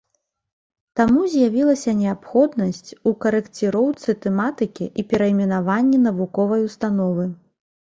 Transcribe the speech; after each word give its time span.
Таму 0.99 1.19
з'явілася 1.33 1.93
неабходнасць 1.99 2.89
у 3.11 3.13
карэкціроўцы 3.27 4.17
тэматыкі 4.25 4.89
і 5.03 5.07
перайменаванні 5.13 6.03
навуковай 6.09 6.69
установы. 6.73 7.31